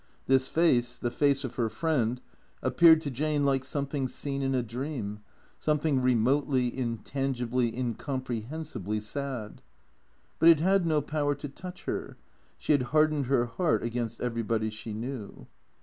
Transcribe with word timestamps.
This 0.25 0.47
face, 0.47 0.97
the 0.97 1.11
face 1.11 1.43
of 1.43 1.57
her 1.57 1.69
friend, 1.69 2.21
appeared 2.63 3.01
to 3.01 3.11
Jane 3.11 3.45
like 3.45 3.63
something 3.63 4.07
seen 4.07 4.41
in 4.41 4.55
a 4.55 4.63
dream, 4.63 5.19
something 5.59 6.01
remotely, 6.01 6.75
intangibly, 6.75 7.77
incomprehensibly 7.77 8.99
sad. 8.99 9.61
But 10.39 10.49
it 10.49 10.59
had 10.59 10.87
no 10.87 11.01
power 11.03 11.35
to 11.35 11.47
touch 11.47 11.83
her. 11.83 12.17
She 12.57 12.71
had 12.71 12.81
hardened 12.97 13.27
her 13.27 13.45
heart 13.45 13.83
against 13.83 14.21
everybody 14.21 14.71
she 14.71 14.91
knew. 14.91 15.45